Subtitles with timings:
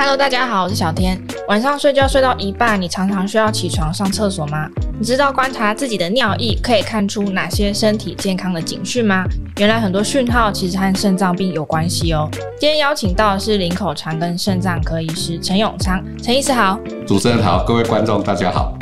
[0.00, 1.20] Hello，大家好，我是小天。
[1.48, 4.68] 晚上睡觉睡到一半，你常常需要起床上厕所吗？
[4.96, 9.24] 你知道观察自己的尿液可以看出哪些身体健康的警讯吗？
[9.56, 12.28] 原来很多讯号其实和肾脏病有关系哦。
[12.60, 16.78] 今天邀请到的是林口长跟肾脏科医师陈永昌，陈医师好。
[17.04, 18.72] 主持人好，各位观众大家好。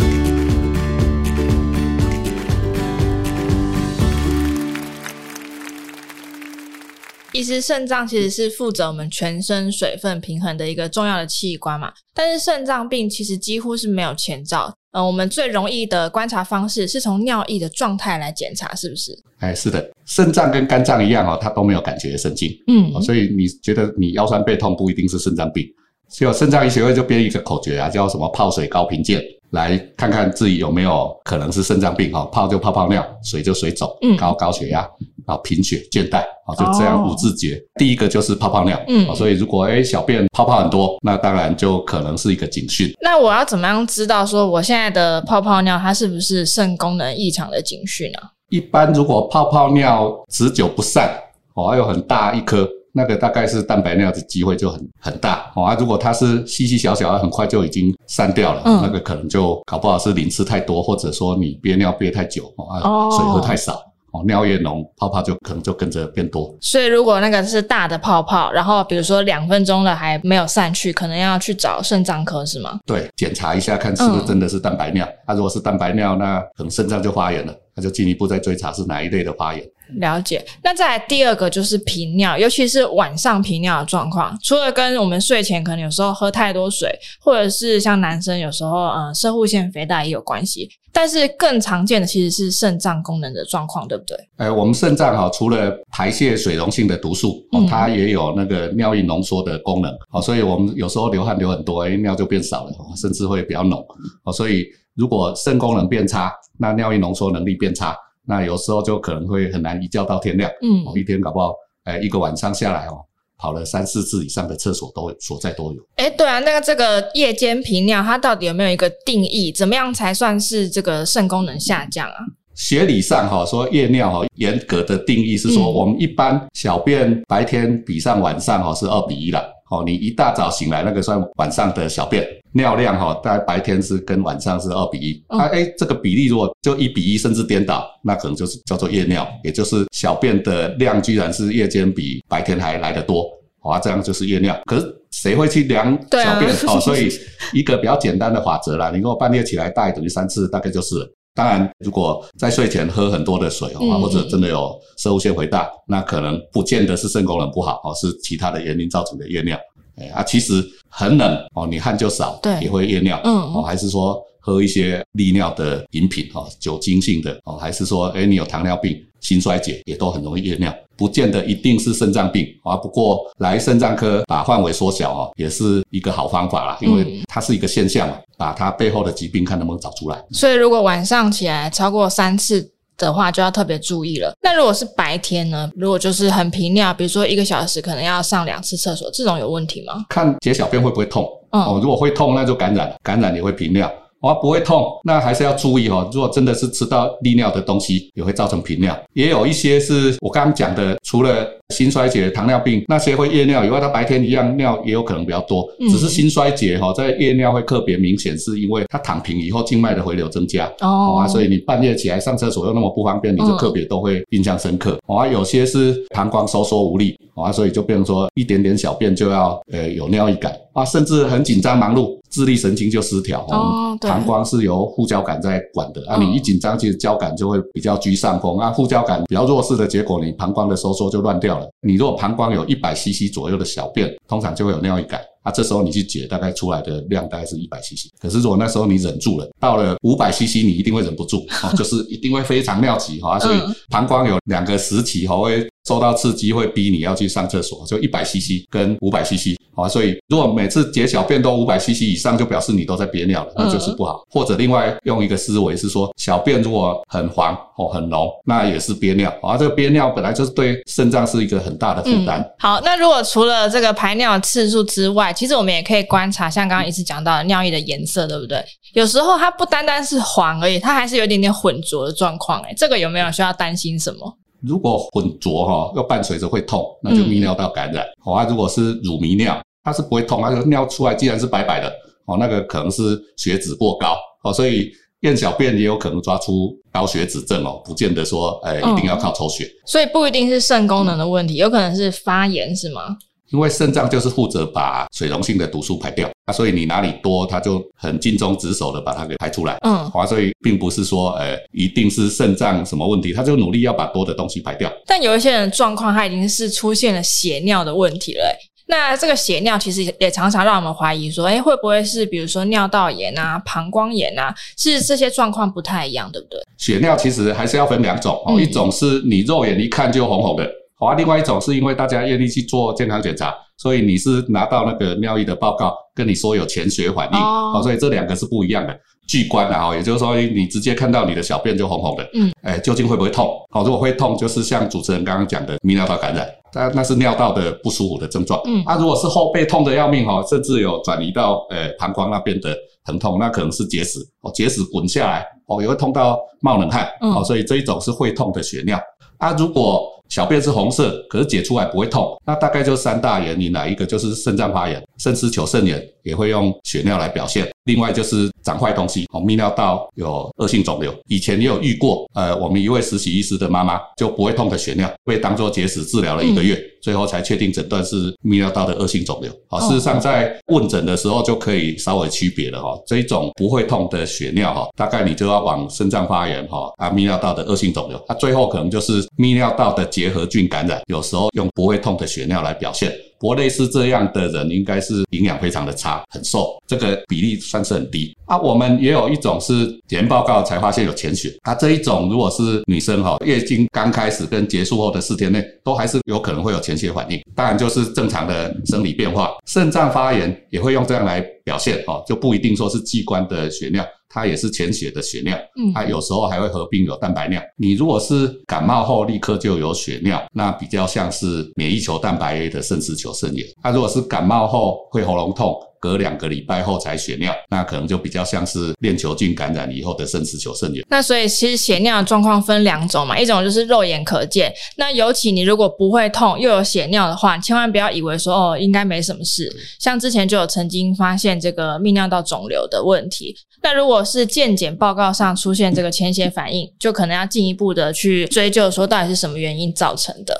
[7.36, 14.74] 其实肾脏其实是负责我们全身水分平衡的一个重要的器官嘛，但是肾脏病其实几乎是没有前兆。
[14.92, 19.12] 嗯、呃，我们最容易的观察方式是从尿液的状态来检查，是不是？
[19.40, 22.50] 哎，是的，肾脏跟肝脏一样哦，它都没有感觉神经。
[22.68, 25.62] 嗯、哦，所以你觉得你腰酸背痛不一定是肾脏病。
[26.08, 29.22] 所以肾脏医学会就编一个口诀啊，叫什么“泡水高贫贱”，
[29.52, 32.10] 来看看自己有没有可能是肾脏病。
[32.12, 34.88] 哈，泡就泡泡尿，水就水肿，嗯，高高血压。
[35.26, 37.56] 啊，贫血、倦怠，啊，就这样五字诀。
[37.56, 42.92] 哦、第一个就是泡泡尿，嗯，所以如果诶小便泡泡很多，那当然就可能是一个警讯。
[43.00, 48.18] 那我要怎么样知道说我现在的泡泡尿它是不是肾功能异常的警讯呢？
[48.50, 51.10] 一般如果泡泡尿持久不散，
[51.54, 55.50] 哦，还有很大一颗，那个大概是蛋白尿的机会就很很大。
[55.56, 63.82] 哦，啊，如果它是细细小小，很快就已经散掉了，嗯、那个可能就搞不好是磷吃太多，或者说你憋尿憋太久，啊，水喝太少。
[64.16, 66.56] 哦尿液浓，泡泡就可能就跟着变多。
[66.60, 72.80] 所以如果那个是大的泡泡，然后比如说两分钟了还没有散去，可能要去找肾脏科是吗？
[72.86, 75.06] 对，检查一下看是不是真的是蛋白尿。
[75.26, 79.62] 那、嗯啊、如果是蛋白尿，那可能肾脏就发炎了，那就进一步再追查是哪一类的发炎。
[79.94, 80.44] 了解。
[80.62, 90.68] 那再来第二个就是频尿，尤其是晚上频尿的状况，除了跟我们睡前可能有时候喝太多水，或者是像男生有时候呃摄护腺肥大也有关系。
[90.92, 94.16] 但是更常见的其实是肾脏功能的状况，对不对？
[94.38, 103.86] 呃，我们肾脏哈，除了排泄水溶性的毒素，哦，它也有那个尿液浓缩的功能，哦，所以我们有时候流汗流很多，哎，尿就变少了，甚至会比较浓，
[104.24, 107.94] 哦，所以如果肾功能变差，那尿液浓缩能力变差，
[108.26, 111.54] 那有时候就可能会很难一觉到天亮，嗯，一天搞不好，
[111.84, 113.00] 哎，一个晚上下来哦。
[113.38, 115.76] 跑了三四次以上的厕所都所在都有。
[115.96, 119.52] 哎，对啊，那个这个夜间频尿，它到底有没有一个定义？
[119.52, 122.16] 怎么样才算是这个肾功能下降啊？
[122.54, 129.44] 学理上哈说夜尿哈，严格的定义是说，我们一般小便白天比上晚上哈是二比一了。
[129.70, 132.26] 哦，你一大早醒来，那个算晚上的小便
[132.56, 135.24] 尿量哈，大概白天是跟晚上是二比一。
[135.28, 143.28] 啊，哎，这个比例如果就一比一甚至颠倒，那可能就是叫做夜尿，也就是小便的量居然是夜间比白天还来得多，
[143.62, 144.58] 啊，这样就是夜尿。
[144.64, 146.50] 可是谁会去量小便？
[146.66, 147.10] 哦，所以
[147.52, 150.96] 一个比较简单的法则啦，你如果半夜起来大于等于三次，大概就是。
[151.36, 159.54] 当然，如果在睡前喝很多的水啊，或者真的有摄护腺肥大，那可能不见得是肾功能不好，哦是其他的原因造成的夜尿。
[159.96, 163.20] 哎啊，其实很冷哦，你汗就少，对，也会夜尿。
[163.24, 172.76] 嗯，哦，还是说喝一些利尿的饮品哦，酒精性的哦，还是说，哎，你有糖尿病、心衰竭，也都很容易夜尿，不见得一定是肾脏病啊。
[172.76, 178.16] 不过来肾脏科把范围缩小哦，也是一个好方法啦，因为它是一个现象嘛。
[178.38, 180.22] 把它背后的疾病看能不能找出来。
[180.30, 184.34] 所以如果晚上起来超过三次的话，就要特别注意了。
[184.42, 185.70] 那如果是白天呢？
[185.76, 190.06] 如果就是很频尿，比如说一个小时可能要上两次厕所，这种有问题吗？
[190.08, 191.26] 看解小便会不会痛。
[191.50, 193.90] 嗯、哦，如果会痛，那就感染，感染也会频尿。
[194.26, 196.08] 哦，不会痛，那还是要注意哦。
[196.12, 198.96] 如果真的是吃到利尿的东西，也会造成频尿。
[199.12, 205.66] 也有一些是我刚刚讲的，除了心衰竭、糖尿病那些会夜尿以外，它白天一样尿也有可能比较多。
[205.90, 214.98] 只是心衰竭哈，在夜尿会特别明显，是因为它躺平以后静脉的回流增加哦啊，所以你半夜起来上厕所又那么不方便，你就特别都会印象深刻。
[215.06, 222.16] 啊，有些是膀胱收缩无力啊，所以就变成说一点点小便就要呃有尿意感啊，甚至很紧张忙碌。
[222.28, 231.66] 智力神经就失调哦，膀胱是由副交感在管的啊，你一紧张，其实交感就会比较居上风啊，副交感比较弱势的结果，你膀胱的收缩就乱掉了。
[231.80, 238.08] 你如果膀胱有一百 CC 左右的小便，通常就会有尿意感啊，这时候你去解，大概出来的量大概是一百 CC。
[238.20, 243.58] 可是如果那时候你忍住了，到了五百 CC，你一定会忍不住哦，就是 一定会非常尿急哈，所以
[243.88, 245.66] 膀胱有两个时期哈会。
[245.86, 254.22] 受到刺激会逼你要去上厕所，就一百 CC 跟五百 CC 啊，所以如果每次解小便都五百 CC 以上，就表示你都在憋尿了，那就是不好。
[254.30, 259.56] 或者另外用一个思维是说，小便如果很黄哦很浓，那也是憋尿啊。
[259.56, 262.44] 这个憋尿本来就是对肾脏是一个很大的负担。
[262.58, 268.64] 好，那如果除了这个排尿次数之外，其实我们也可以观察，像刚刚一直讲到的尿液的颜色，对不对？
[268.94, 272.60] 有时候它不单单是黄而已，它还是有一点点混浊的状况。
[272.62, 274.38] 哎，这个有没有需要担心什么？
[274.62, 278.06] 如果混浊哈，又伴随着会痛，那就泌尿道感染。
[278.22, 281.92] 好啊，如果是乳糜尿，它是不会痛，它就尿出来既然是白白的
[282.26, 289.64] 哦，那个可能是血脂过高哦，所以验小便也有可能抓出高血脂症哦，不见得说哎一定要靠抽血。
[289.64, 293.16] 嗯，所以不一定是肾功能的问题，有可能是发炎是吗？
[293.50, 299.76] 因为肾脏就是负责把水溶性的毒素排掉，啊，所以你哪里多，它就很尽忠职守的把它给排出来。
[299.86, 304.92] 嗯，啊，所以并不是说，呃，一定是肾脏什么问题，它就努力要把多的东西排掉。
[305.06, 308.42] 但有一些人状况，他已经是出现了血尿的问题了。
[308.88, 316.60] 那这个血尿其实也常常让我们怀疑说，诶，会不会是比如说尿道炎啊、膀胱炎啊，是这些状况不太一样，对不对？
[316.78, 320.68] 血尿其实还是要分两种哦，一种是你肉眼一看就红红的。
[320.98, 328.98] 好啊，另外一种是因为大家愿意去做健康检查，所以你是拿到那个尿液的报告，跟你说有潜血反应，哦，所以这两个是不一样的。
[329.28, 333.50] 巨观的哈，也就是说你直接看到你的小便就红红的，嗯，哎，究竟会不会痛？
[333.70, 338.60] 好，如果会痛，就是像主持人刚刚讲的泌尿道感染，那那是尿道的不舒服的症状。
[338.66, 342.72] 嗯，啊，如果是后背痛得要命哈，甚至有转移到呃膀胱那边的
[343.04, 348.96] 疼痛，那可能是结石哦，结石滚下来哦，也会痛到冒冷汗，哦，所以这一种是会痛的血尿。
[349.38, 357.68] 啊，如果小便是红色，可是解出来不会痛，那大概就三大原因，哪一个就是肾脏发炎、肾丝球肾炎也会用血尿来表现。
[357.84, 361.14] 另外就是长坏东西，哦，泌尿道有恶性肿瘤。
[361.28, 369.48] 以前也有遇过，呃，我们一位实习医师的妈妈就不会痛的血尿，被当做结石治疗了一个月，最后才确定诊断是泌尿道的恶性肿瘤。
[369.68, 373.00] 好，事实上在问诊的时候就可以稍微区别了哈。
[373.06, 381.00] 这一种不会痛的血尿哈，大概你就要往肾脏发炎哈啊，泌尿道的恶性肿瘤，它最后可能就是泌尿道的结核菌感染。
[381.06, 383.12] 有时候用不会痛的血尿来表现。
[383.38, 388.56] 不类似这样的人，应该是营养非常的差，很瘦，这个比例算是很低啊。
[388.58, 397.40] 我们也有一种是检验报告才发现有潜血，啊，这一种如果是女生哈，月经刚开始跟结束后的四天内，都还是有可能会有潜血反应。
[397.54, 404.04] 当然就是正常的生理变化，肾脏发炎也会用这样来表现哦，就不一定说是器官的血尿。
[404.36, 407.58] 它也是潜血的血尿，嗯，它有时候还会合并有蛋白尿。
[407.78, 413.66] 你如果是感冒后立刻就有血尿，那比较像是免疫球蛋白 A 的肾丝球肾炎。
[413.82, 415.74] 它如果是感冒后会喉咙痛，
[416.06, 421.04] 隔两个礼拜后才血尿，那可能就比较像是链球菌感染以后的肾丝球肾炎。
[421.10, 424.72] 那所以其实血尿的状况分两种嘛，一种就是肉眼可见。
[424.96, 429.68] 那尤其你如果不会痛又有血尿的话，千万不要以为说哦应该没什么事。
[429.98, 433.56] 像之前就有曾经发现这个泌尿道肿瘤的问题。
[433.82, 440.54] 那如果是健检报告上出现这个潜血反应，就可能要进一步的去追究说到底是什么原因造成的。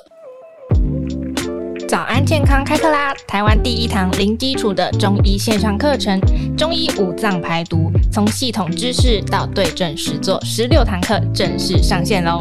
[1.97, 3.15] 早安健康开课啦！
[3.27, 6.21] 台湾第一堂零基础的中医线上课程——
[6.55, 12.39] 中医五脏排毒，从系统知识到对症实作，十六堂课正式上线喽！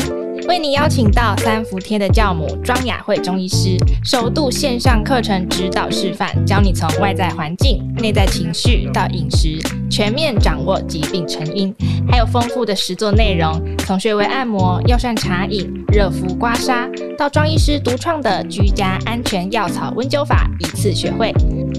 [0.49, 9.57] 为你邀请到三伏贴的教母庄雅慧中医师，首度线上课程指导示范，教你从外在环境、内在情绪到饮食，
[9.89, 11.73] 全面掌握疾病成因，
[12.09, 21.33] 还有丰富的实作内容，从穴位按摩、药膳茶饮、热敷刮痧，到庄医师独创的居家安全药草温灸法，一次学会。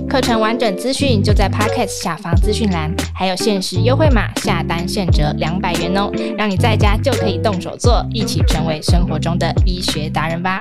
[0.08, 10.61] 课程完整资讯就在 Podcast 下方资讯栏，还有限时优惠码，下单现折两百元哦，让你在家就可以动手做，一起成为生活中的医学达人吧。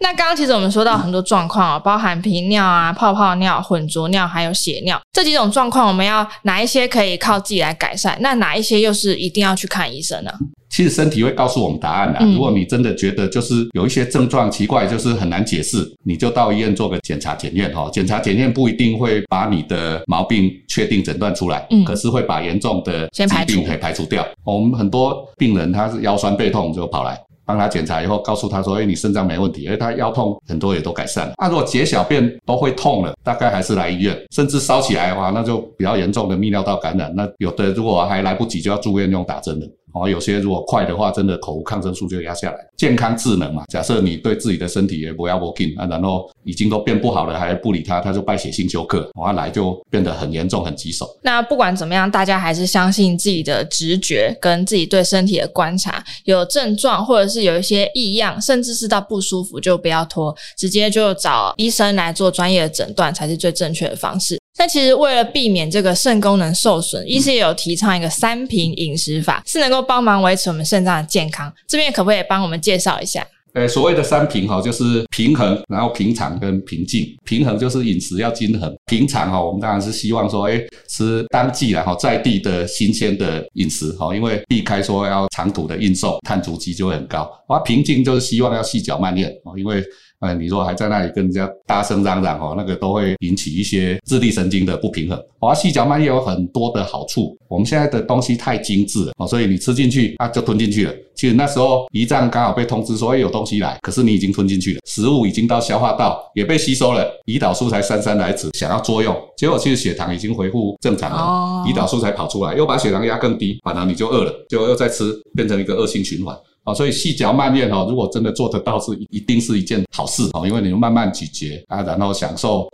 [0.00, 8.16] 那刚刚其实我们说到很多状况啊，包含频尿啊、泡泡尿、混浊尿，还有血尿这几种状况，我们要哪一些可以靠自己来改善？
[8.20, 10.30] 那哪一些又是一定要去看医生呢？
[10.70, 12.24] 其实身体会告诉我们答案的。
[12.26, 17.88] 如果你真的觉得就是有一些症状奇怪，就是很难解释，你就到医院做个检查检验哈。
[17.92, 24.24] 检查检验不一定会把你的毛病确定诊断出来，嗯，可是会把严重的疾病可以排除掉。
[24.44, 27.18] 我们很多病人他是腰酸背痛就跑来。
[27.48, 31.32] 帮他检查以后，告诉他说：“哎，你肾脏没问题，哎，他腰痛很多也都改善了。
[31.38, 37.10] 那、啊、如果解小便都会痛了，大概还是来医院，甚至烧起来的话，那就比较严重的泌尿道感染。
[37.16, 39.66] 那有的如果还来不及，就要住院用打针了。”
[40.00, 42.58] 哦，有些如果快的话，真的口服抗生素就压下来。
[42.76, 51.08] 健康智能嘛，假设你对自己的身体也不要 working 啊，然后已经都变不好了，还不理他，他就败血性休克，完来就变得很严重、很棘手。
[51.22, 64.38] 那不管怎么样，大家还是相信自己的直觉跟自己对身体的观察，有症状或者是有一些异样，甚至是到不舒服，就不要拖，直接就找医生来做专业的诊断，才是最正确的方式。
[64.58, 71.50] 但其实为了避免这个肾功能受损，医师也有提倡一个三平饮食法，是能够帮忙维持我们肾脏的健康。
[71.68, 73.24] 这边可不可以帮我们介绍一下？
[73.54, 77.16] 呃，所谓的三平哈，就是平衡，然后平常跟平静。
[77.24, 87.28] 平衡就是饮食要均衡，平常哈，我们当然是希望说，哎，吃当季然后在地的新鲜的饮食哈，因为避开说要长途的运送，碳足迹就会很高。
[87.48, 89.82] 而平静就是希望要细嚼慢咽哦，因为
[90.20, 95.16] 呃，你说还在那里跟人家大声嚷嚷哦，那个都会引起一些智力神经的不平衡。
[95.38, 97.36] 哦，细嚼慢咽有很多的好处。
[97.48, 100.92] 我们现在的东西太精致了哦，所以你吃进去啊就吞进去了。
[101.14, 116.36] 其实那时候胰脏刚好被通知说有东西来，可是你已经吞进去了，食物已经到消化道也被吸收了，胰岛素才姗姗来迟想要作用，结果其实血糖已经恢复正常了，胰岛素才跑出来，又把血糖压更低，反而你就饿了，就又再吃，变成一个恶性循环。
[116.68, 122.68] 啊，所以细嚼慢咽哦，如果真的做得到，是一定是一件好事哦，因为你慢慢咀嚼啊，然后享受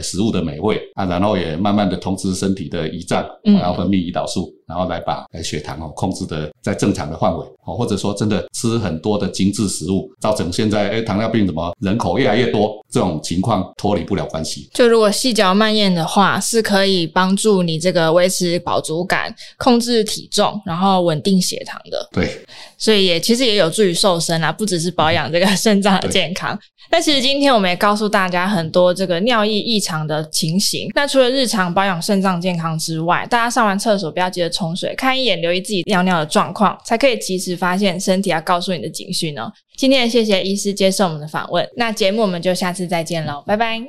[0.00, 4.52] 食物的美味啊，然后也慢慢的通知身体的胰脏，然后分泌胰岛素。
[4.70, 14.70] 然后来把血糖哦控制的在正常的范围哦，或者说真的吃很多的精致食物，造成现在诶糖尿病怎么人口越来越多这种情况脱离不了关系。
[14.72, 22.08] 就如果细嚼慢咽的话，是可以帮助你这个维持饱足感、控制体重，然后稳定血糖的。
[22.12, 22.44] 对，
[22.78, 26.56] 所以也其实也有助于瘦身啊，不只是保养这个肾脏的健康。
[26.92, 30.90] 那其实今天我们也告诉大家很多这个尿液异常的情形。
[30.92, 39.50] 那除了日常保养肾脏健康之外，大家上完厕所不要急着冲水，看一眼，留意自己尿尿的状况，才可以及时发现身体要告诉你的警讯哦。
[39.74, 43.80] 今天谢谢医师接受我们的访问，那节目我们就下次再见喽，拜拜。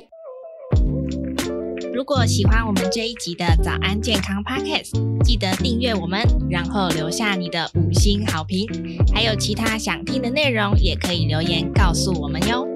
[1.92, 8.66] 如果喜欢我们这一集的早安健康 Podcast，记得订阅我们，然后留下你的五星好评。
[9.14, 12.66] 还有其他想听的内容，也可以留言告诉我们哟。